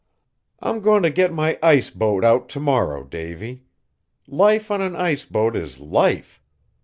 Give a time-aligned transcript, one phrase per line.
[0.61, 3.65] "I'm going to get my ice boat out to morrow, Davy.
[4.27, 6.41] Life on an ice boat is life!